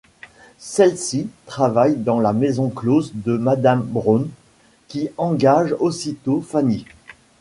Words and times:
Celle-ci 0.57 1.29
travaille 1.45 1.95
dans 1.95 2.19
la 2.19 2.33
maison 2.33 2.69
close 2.71 3.11
de 3.13 3.37
madame 3.37 3.83
Brown, 3.83 4.27
qui 4.87 5.09
engage 5.17 5.75
aussitôt 5.77 6.41
Fanny. 6.41 6.87